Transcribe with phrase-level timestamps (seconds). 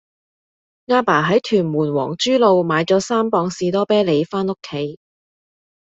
[0.87, 4.97] 亞爸喺屯門皇珠路買左三磅士多啤梨返屋企